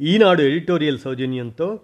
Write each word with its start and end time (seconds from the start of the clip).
ఈనాడు 0.00 0.42
editorial 0.42 0.98
సౌజన్యంతో 0.98 1.80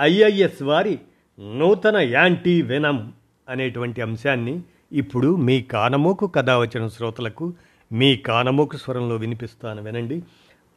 IIS 0.00 0.62
వారి 0.62 0.98
నూతన 1.40 1.96
యాంటీ 1.96 2.62
వెనమ్ 2.62 3.12
అనేటువంటి 3.48 4.02
అంశాన్ని 4.02 4.60
ఇప్పుడు 4.92 5.36
మీ 5.36 5.62
కానమోకు 5.62 6.26
కథ 6.26 6.50
వచ్చిన 6.50 6.88
శ్రోతలకు 6.88 7.54
మీ 7.92 8.16
కానమోకు 8.16 8.76
స్వరంలో 8.76 9.16
వినిపిస్తాను 9.16 9.82
వినండి. 9.82 10.22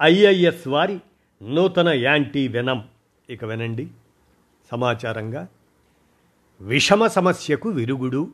ఐఐఎస్ 0.01 0.67
వారి 0.67 0.99
నూతన 1.41 1.89
యాంటీ 1.89 2.47
వెనమ్. 2.47 2.81
ఇక 3.29 3.45
వినండి. 3.45 3.87
సమాచారంగా 4.71 5.47
విషమ 6.61 7.07
సమస్యకు 7.07 7.69
విరుగుడు. 7.69 8.27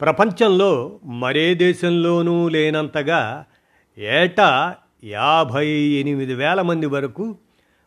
ప్రపంచంలో 0.00 0.98
మరే 1.04 1.54
దేశంలోనూ 1.54 2.48
లేనంతగా 2.48 3.46
ఏటా 3.98 4.76
యాభై 5.04 5.68
ఎనిమిది 5.68 6.34
వేల 6.34 6.62
మంది 6.62 6.86
వరకు 6.86 7.36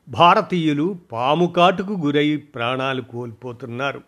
భారతీయులు 0.07 0.97
పాము 1.11 1.45
కాటుకు 1.45 1.93
గురై 1.93 2.35
ప్రాణాలు 2.35 3.01
కోల్పోతున్నారు. 3.01 4.01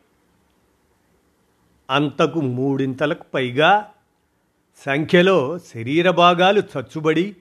అంతకు 1.90 2.42
మూడింతలకు 2.42 3.24
పైగా 3.34 3.86
సంఖ్యలో 4.86 5.60
శరీర 5.60 6.10
భాగాలు 6.10 6.60
చచ్చుబడి 6.60 7.36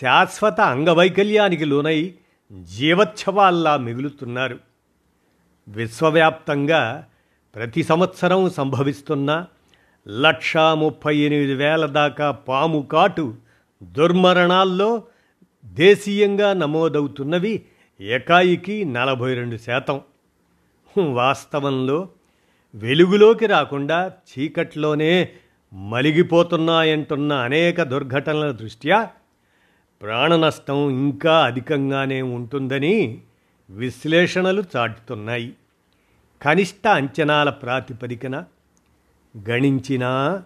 శాశ్వత 0.00 0.60
అంగవైకల్యానికి 0.60 1.64
లోనై 1.64 2.14
జీవోత్సవాల్లా 2.62 3.76
మిగులుతున్నారు. 3.76 4.58
విశ్వవ్యాప్తంగా 5.68 7.06
ప్రతి 7.54 7.82
సంవత్సరం 7.82 8.50
సంభవిస్తున్న 8.50 9.46
లక్షా 10.08 10.74
ముప్పై 10.74 11.16
ఎనిమిది 11.16 11.54
వేల 11.54 11.86
దాకా 11.86 12.30
పాము 12.30 12.88
కాటు 12.92 13.34
దుర్మరణాల్లో 13.82 15.02
దేశీయంగా 15.64 16.52
నమోదవుతున్నవి 16.52 17.62
ఏకాయికి 18.00 18.84
నలభై 18.84 19.34
రెండు 19.34 19.56
శాతం. 19.56 20.00
వాస్తవంలో 21.12 22.08
వెలుగులోకి 22.74 23.46
రాకుండా 23.46 24.08
చీకట్లోనే 24.08 25.28
మలిగిపోతున్నాయంటున్న 25.72 27.32
అనేక 27.32 27.82
దుర్ఘటనల 27.82 28.50
దృష్ట్యా 28.50 29.10
ప్రాణ 30.02 30.36
నష్టం 30.36 30.90
ఇంకా 30.90 31.44
అధికంగానే 31.44 32.22
ఉంటుందని 32.22 33.20
విశ్లేషణలు 33.70 34.64
చాటుతున్నాయి. 34.76 35.52
కనిష్ట 36.42 36.88
అంచనాల 36.88 37.50
ప్రాతిపదికన 37.50 38.44
గణించినా 39.50 40.42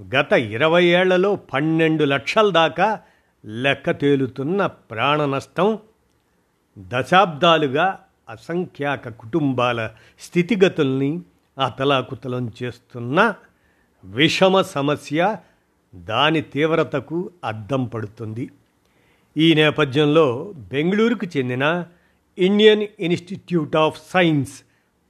గత 0.00 0.32
ఇరవై 0.32 0.84
ఏళ్ళలో 0.84 1.36
పన్నెండు 1.36 2.04
లక్షల 2.04 2.50
దాకా 2.50 3.00
లెక్క 3.44 3.90
తేలుతున్న 3.90 4.66
ప్రాణ 4.66 5.24
నష్టం 5.24 5.78
దశాబ్దాలుగా 6.78 7.98
అసంఖ్యాక 8.28 9.08
కుటుంబాల 9.08 9.90
స్థితిగతుల్ని 10.20 11.20
అతలాకుతలం 11.64 12.52
చేస్తున్న 12.62 13.34
విషమ 14.04 14.60
సమస్య 14.60 15.36
దాని 15.94 16.40
తీవ్రతకు 16.40 17.30
అద్దం 17.44 17.84
పడుతుంది. 17.84 18.50
ఈ 19.36 19.54
నేపథ్యంలో 19.54 20.52
బెంగళూరుకు 20.56 21.26
చెందిన 21.36 21.84
ఇండియన్ 22.38 22.86
ఇన్స్టిట్యూట్ 23.00 23.76
ఆఫ్ 23.76 24.02
సైన్స్ 24.10 24.62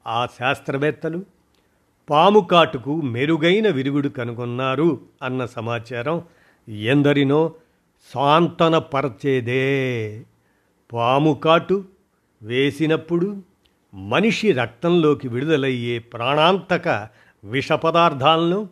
ఆ 0.06 0.26
శాస్త్రవేత్తలు 0.26 1.24
పాము 2.10 2.40
కాటుకు 2.40 3.00
మెరుగైన 3.00 3.68
విరుగుడు 3.68 4.08
కనుగొన్నారు 4.08 5.00
అన్న 5.22 5.44
సమాచారం 5.44 6.22
ఎందరినో 6.68 7.52
సాంతనపరచేదే. 8.14 9.64
పాము 10.92 11.40
కాటు 11.44 11.84
వేసినప్పుడు 12.42 13.42
మనిషి 13.94 14.52
రక్తంలోకి 14.52 15.28
విడుదలయ్యే 15.28 15.98
ప్రాణాంతక 15.98 17.08
విష 17.44 17.72
పదార్థాలను 17.72 18.68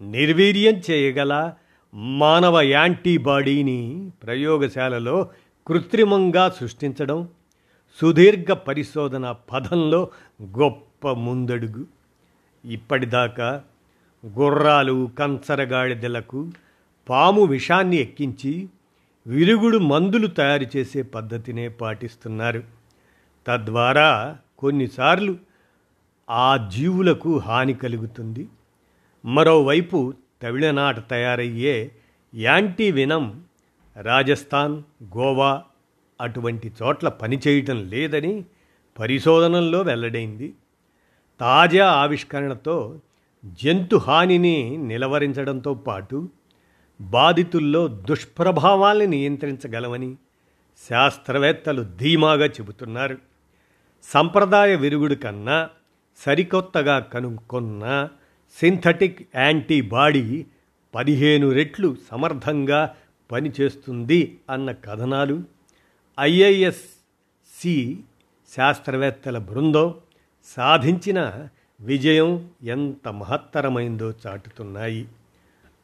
నిర్వీర్యం 0.00 0.82
చేయగల 0.90 1.52
మానవ 1.94 2.60
యాంటీబాడీని 2.60 4.10
ప్రయోగశాలలో 4.22 5.28
కృత్రిమంగా 5.66 6.50
సృష్టించడం 6.60 7.28
సుదీర్ఘ 8.00 8.48
పరిశోధన 8.52 9.34
పదంలో 9.52 10.08
గొప్ప 10.42 11.08
ముందడుగు. 11.08 11.86
ఇప్పటిదాకా 12.64 13.62
గుర్రాలు 14.26 15.10
కంచరగాడిదలకు 15.18 16.50
పాము 17.08 17.44
విషాన్ని 17.44 17.96
ఎక్కించి 17.96 18.68
విరుగుడు 19.26 19.78
మందులు 19.78 20.26
తయారు 20.26 20.66
చేసే 20.76 21.02
పద్ధతినే 21.02 21.68
పాటిస్తున్నారు. 21.68 22.62
తద్వారా 23.46 24.38
కొన్నిసార్లు 24.58 25.36
ఆ 26.30 26.68
జీవులకు 26.72 27.38
హాని 27.38 27.74
కలుగుతుంది. 27.74 28.48
మరోవైపు 29.24 30.14
తమిళనాట 30.42 31.10
తయారయ్యే 31.10 31.90
యాంటీ 32.34 32.90
వినం 32.90 33.44
రాజస్థాన్ 34.02 34.82
గోవా 35.16 35.62
అటువంటి 36.20 36.72
చోట్ల 36.82 37.08
పనిచేయటం 37.08 37.88
లేదని 37.88 38.44
పరిశోధనల్లో 38.98 39.82
వెల్లడైంది. 39.82 40.54
తాజా 41.40 41.86
ఆవిష్కరణతో 41.86 43.00
జంతు 43.44 43.96
హానిని 43.96 44.76
నిలవరించడంతో 44.76 45.74
పాటు 45.74 46.28
బాధితుల్లో 47.00 47.88
దుష్ప్రభావాల్ని 47.88 49.06
నియంత్రించగలవని 49.06 50.16
శాస్త్రవేత్తలు 50.88 51.82
ధీమాగా 51.82 52.44
చెబుతున్నారు. 52.44 53.18
సంప్రదాయ 54.02 54.74
విరుగుడు 54.76 55.14
కన్నా 55.14 55.68
సరికొత్తగా 56.16 56.98
కనుక్కున్న 56.98 58.08
సింథటిక్ 58.58 59.22
యాంటీబాడీ 59.36 60.46
పదిహేను 60.94 61.50
రెట్లు 61.50 61.96
సమర్థంగా 62.10 62.94
పనిచేస్తుంది 63.32 64.38
అన్న 64.50 64.72
కథనాలు 64.72 65.42
ఐఐఎస్సి 66.20 67.98
శాస్త్రవేత్తల 68.52 69.38
బృందం 69.38 69.94
సాధించిన 70.44 71.48
విజయం 71.80 72.50
ఎంత 72.62 73.08
మహత్తరమైందో 73.08 74.12
చాటుతున్నాయి. 74.26 75.08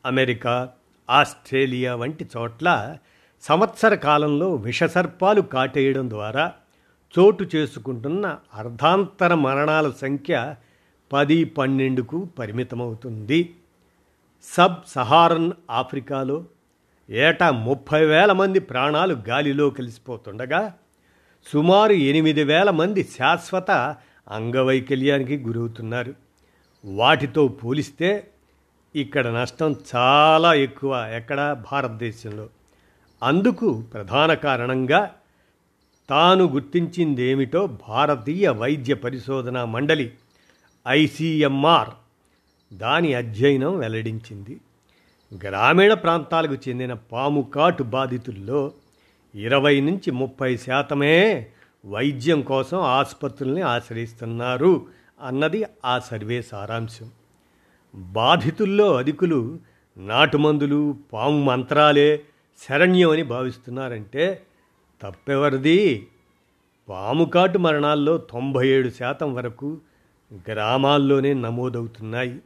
అమెరికా 0.06 0.68
ఆస్ట్రేలియా 1.10 1.94
వంటి 1.94 2.28
చోట్ల 2.36 2.96
సంవత్సర 3.42 3.94
కాలంలో 3.94 4.54
విషసర్పాలు 4.54 5.40
కాటేయడం 5.40 6.10
ద్వారా 6.10 6.52
చోటు 7.18 7.46
చేసుకుంటున్న 7.56 8.38
అర్ధాంతర 8.54 9.34
మరణాల 9.34 9.90
సంఖ్య 9.90 10.54
పది 11.12 11.44
పన్నెండుకు 11.44 12.28
పరిమితమవుతుంది. 12.38 13.54
సబ్ 14.42 14.74
సహారన్ 14.86 15.52
ఆఫ్రికాలో 15.70 16.44
ఏటా 17.10 17.50
ముప్పై 17.50 18.06
వేల 18.06 18.32
మంది 18.32 18.60
ప్రాణాలు 18.60 19.16
గాలిలో 19.28 19.70
కలిసిపోతుండగా 19.70 20.74
సుమారు 21.52 21.92
ఎనిమిది 21.92 22.44
వేల 22.44 22.70
మంది 22.70 23.04
శాశ్వత 23.04 23.96
అంగవైకల్యానికి 24.30 25.36
గురవుతున్నారు. 25.36 26.14
వాటితో 26.84 27.48
పోలిస్తే 27.48 28.30
ఇక్కడ 28.96 29.28
నష్టం 29.28 29.76
చాలా 29.96 30.54
ఎక్కువ 30.54 31.10
ఎక్కడ? 31.14 31.64
భారతదేశంలో. 31.72 32.48
అందుకు 33.22 33.82
ప్రధాన 33.94 34.34
కారణంగా 34.34 35.14
తాను 36.10 36.44
గుర్తించిందేమిటో 36.44 37.66
భారతీయ 37.88 38.48
వైద్య 38.48 38.94
పరిశోధన 38.94 39.64
మండలి 39.64 40.12
ఐసీఎంఆర్ 40.88 41.88
దాని 42.72 43.14
అధ్యయనం 43.14 43.78
వెల్లడించింది. 43.78 44.60
గ్రామీణ 45.46 45.94
ప్రాంతాలకు 45.94 46.54
చెందిన 46.54 46.92
పాము 46.92 47.50
కాటు 47.54 47.82
బాధితుల్లో 47.82 48.72
ఇరవై 49.34 49.80
నుంచి 49.80 50.10
ముప్పై 50.10 50.56
శాతమే 50.56 51.46
వైద్యం 51.86 52.42
కోసం 52.42 52.78
ఆసుపత్రుల్ని 52.78 53.60
ఆశ్రయిస్తున్నారు 53.60 54.86
అన్నది 55.20 55.64
ఆ 55.84 55.98
సర్వే 55.98 56.42
సారాంశం. 56.42 57.10
బాధితుల్లో 57.94 58.96
అధికులు 58.96 59.58
నాటుమందులు 59.96 60.96
పాము 61.12 61.44
మంత్రాలే 61.44 62.22
శరణ్యం 62.68 63.10
అని 63.10 63.22
భావిస్తున్నారంటే 63.22 64.42
తప్పెవరిది? 65.02 66.08
పాముకాటు 66.88 67.58
మరణాల్లో 67.58 68.18
తొంభై 68.18 68.68
ఏడు 68.68 68.90
శాతం 68.90 69.34
వరకు 69.34 69.78
గ్రామాల్లోనే 70.48 71.34
నమోదవుతున్నాయి. 71.34 72.40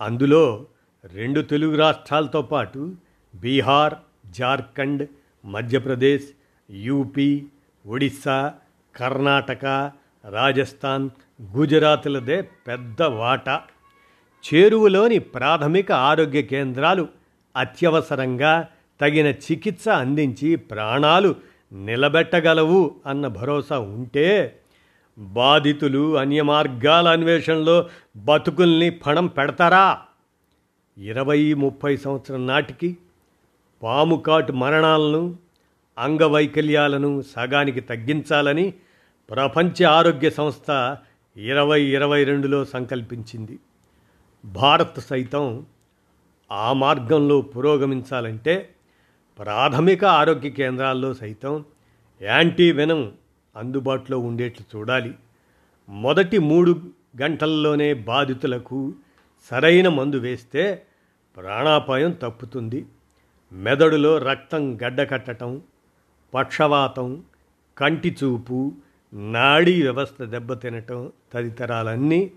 అందులో 0.00 0.66
రెండు 1.04 1.40
తెలుగు 1.40 1.76
రాష్ట్రాలతో 1.76 2.42
పాటు 2.42 2.94
బీహార్ 3.34 3.94
జార్ఖండ్ 4.30 5.08
మధ్యప్రదేశ్ 5.44 6.24
యూపీ 6.70 7.46
ఒడిస్సా 7.86 8.54
కర్ణాటక 8.96 9.92
రాజస్థాన్ 10.30 11.10
గుజరాత్లదే 11.56 12.42
పెద్ద 12.42 13.02
వాటా. 13.02 13.62
చేరువలోని 14.44 15.18
ప్రాథమిక 15.18 15.92
ఆరోగ్య 15.92 16.42
కేంద్రాలు 16.42 17.08
అత్యవసరంగా 17.56 18.68
తగిన 19.00 19.26
చికిత్స 19.26 19.88
అందించి 19.88 20.56
ప్రాణాలు 20.56 21.34
నిలబెట్టగలవు 21.72 22.94
అన్న 23.06 23.26
భరోసా 23.26 23.78
ఉంటే 23.78 24.60
బాధితులు 25.18 26.18
అన్యమార్గాల 26.18 27.08
అన్వేషణలో 27.08 27.88
బతుకుల్ని 28.16 28.90
పణం 28.90 29.26
పెడతారా? 29.26 30.02
ఇరవై 30.98 31.54
ముప్పై 31.54 31.96
సంవత్సరం 31.96 32.46
నాటికి 32.46 32.96
పాము 33.82 34.16
కాటు 34.16 34.52
మరణాలను 34.52 35.36
అంగవైకల్యాలను 35.98 37.22
సగానికి 37.22 37.80
తగ్గించాలని 37.80 38.74
ప్రపంచ 39.30 39.84
ఆరోగ్య 39.84 40.30
సంస్థ 40.30 40.96
ఇరవై 41.36 41.82
ఇరవై 41.82 42.24
రెండులో 42.24 42.64
సంకల్పించింది. 42.64 43.58
భారత్ 44.44 45.00
సైతం 45.00 45.66
ఆ 46.52 46.72
మార్గంలో 46.72 47.40
పురోగమించాలంటే 47.40 48.74
ప్రాథమిక 49.38 50.04
ఆరోగ్య 50.04 50.50
కేంద్రాల్లో 50.50 51.14
సైతం 51.14 51.64
యాంటీ 52.22 52.72
వెనం 52.72 53.12
అందుబాటులో 53.56 54.18
ఉండేట్లు 54.18 54.78
చూడాలి. 54.78 55.14
మొదటి 55.88 56.38
మూడు 56.38 56.82
గంటల్లోనే 57.22 57.94
బాధితులకు 57.94 58.94
సరైన 59.50 59.88
మందు 59.88 60.16
వేస్తే 60.16 60.82
ప్రాణాపాయం 61.36 62.10
తప్పుతుంది. 62.10 62.86
మెదడులో 63.52 64.18
రక్తం 64.18 64.78
గడ్డకట్టడం 64.82 65.62
పక్షవాతం 66.34 67.22
కంటి 67.78 68.16
చూపు 68.22 68.72
నాడీ 69.12 69.82
వ్యవస్థ 69.82 70.22
దెబ్బతినటం 70.22 71.10
తదితరాలన్నీ 71.32 72.30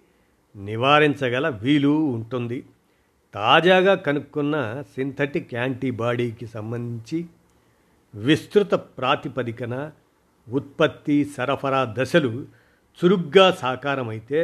నివారించగల 0.56 1.50
వీలు 1.50 1.90
ఉంటుంది. 1.90 2.66
తాజాగా 3.34 3.96
కనుక్కున్న 3.96 4.84
సింథటిక్ 4.96 5.54
యాంటీబాడీకి 5.54 6.46
సంబంధించి 6.46 7.20
విస్తృత 8.14 8.74
ప్రాతిపదికన 8.74 9.92
ఉత్పత్తి 10.48 11.18
సరఫరా 11.38 11.94
దశలు 11.98 12.32
చురుగ్గా 13.00 13.52
సాకారమైతే 13.52 14.40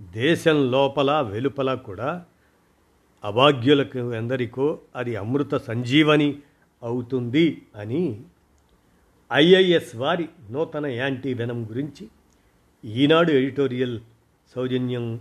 దేశం 0.00 0.70
లోపల 0.70 1.10
వెలుపల 1.20 1.74
కూడా 1.74 2.10
అభాగ్యులకు 3.24 4.12
ఎందరికో 4.12 4.66
అది 4.96 5.16
అమృత 5.16 5.54
సంజీవని 5.54 6.30
అవుతుంది 6.82 7.46
అని 7.76 8.04
ఐఐఎస్ 9.32 9.96
వారి 9.96 10.28
నూతన 10.50 10.86
యాంటీ 10.86 11.34
వెనం 11.34 11.64
గురించి 11.64 12.08
ఈనాడు 12.84 13.32
ఎడిటోరియల్ 13.32 14.00
సౌజన్యం 14.56 15.20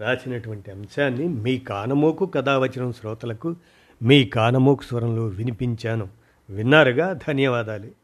రాసినటువంటి 0.00 0.70
అంశాన్ని 0.70 1.28
మీ 1.28 1.58
కానమోకు 1.58 2.26
కథావచనం 2.26 2.92
శ్రోతలకు 2.92 3.56
మీ 4.02 4.24
కానమోకు 4.24 4.82
స్వరంలో 4.82 5.26
వినిపించాను. 5.26 6.08
విన్నారుగా? 6.50 7.12
ధన్యవాదాలు. 7.12 7.97